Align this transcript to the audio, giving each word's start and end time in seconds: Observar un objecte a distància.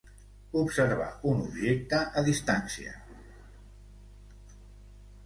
Observar 0.59 1.09
un 1.31 1.43
objecte 1.49 1.99
a 2.21 2.23
distància. 2.29 2.95